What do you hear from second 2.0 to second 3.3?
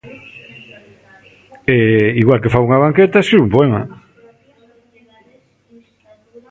igual que fago unha banqueta,